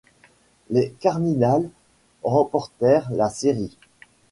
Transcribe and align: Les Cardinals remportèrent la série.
Les 0.71 0.89
Cardinals 0.99 1.69
remportèrent 2.23 3.11
la 3.11 3.29
série. 3.29 3.77